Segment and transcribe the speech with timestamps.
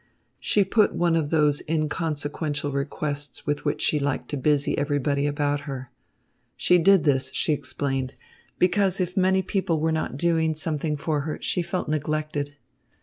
[0.39, 5.59] She put one of those inconsequential requests with which she liked to busy everybody about
[5.69, 5.91] her.
[6.57, 8.15] She did this, she explained,
[8.57, 12.55] because if many people were not doing something for her, she felt neglected.